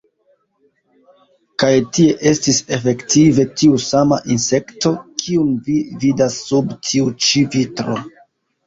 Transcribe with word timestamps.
Kaj 1.63 1.69
tie 1.97 2.07
estis 2.31 2.61
efektive 2.79 3.47
tiu 3.61 3.77
sama 3.91 4.21
insekto, 4.39 4.95
kiun 5.23 5.57
vi 5.71 5.79
vidas 6.07 6.45
sub 6.51 6.77
tiu 6.91 7.17
ĉi 7.29 7.47
vitro. 7.59 8.03